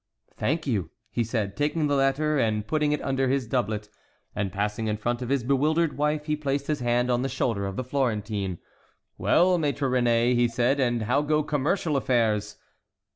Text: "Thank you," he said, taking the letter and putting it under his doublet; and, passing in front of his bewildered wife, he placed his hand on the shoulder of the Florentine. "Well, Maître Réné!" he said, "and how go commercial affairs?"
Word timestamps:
"Thank 0.35 0.65
you," 0.65 0.89
he 1.11 1.23
said, 1.23 1.55
taking 1.55 1.85
the 1.85 1.93
letter 1.95 2.39
and 2.39 2.65
putting 2.65 2.91
it 2.91 3.03
under 3.03 3.27
his 3.27 3.45
doublet; 3.45 3.87
and, 4.35 4.51
passing 4.51 4.87
in 4.87 4.97
front 4.97 5.21
of 5.21 5.29
his 5.29 5.43
bewildered 5.43 5.95
wife, 5.95 6.25
he 6.25 6.35
placed 6.35 6.65
his 6.65 6.79
hand 6.79 7.11
on 7.11 7.21
the 7.21 7.29
shoulder 7.29 7.67
of 7.67 7.75
the 7.75 7.83
Florentine. 7.83 8.57
"Well, 9.19 9.59
Maître 9.59 9.87
Réné!" 9.87 10.33
he 10.33 10.47
said, 10.47 10.79
"and 10.79 11.03
how 11.03 11.21
go 11.21 11.43
commercial 11.43 11.95
affairs?" 11.95 12.55